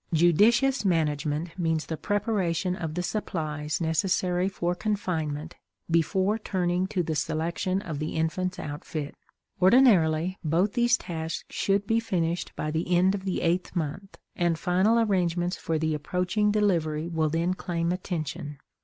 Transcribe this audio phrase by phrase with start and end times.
[0.13, 5.57] Judicious management means the preparation of the supplies necessary for confinement
[5.91, 9.13] before turning to the selection of the infant's outfit.
[9.61, 14.57] Ordinarily, both these tasks should be finished by the end of the eighth month, and
[14.57, 18.57] final arrangements for the approaching delivery will then claim attention.